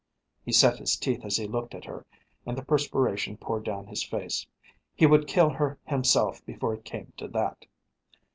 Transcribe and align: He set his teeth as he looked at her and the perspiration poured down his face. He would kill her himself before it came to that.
He 0.43 0.51
set 0.51 0.79
his 0.79 0.95
teeth 0.95 1.23
as 1.23 1.37
he 1.37 1.45
looked 1.45 1.75
at 1.75 1.85
her 1.85 2.07
and 2.43 2.57
the 2.57 2.63
perspiration 2.63 3.37
poured 3.37 3.65
down 3.65 3.85
his 3.85 4.03
face. 4.03 4.47
He 4.95 5.05
would 5.05 5.27
kill 5.27 5.49
her 5.51 5.77
himself 5.85 6.43
before 6.43 6.73
it 6.73 6.83
came 6.83 7.13
to 7.17 7.27
that. 7.27 7.67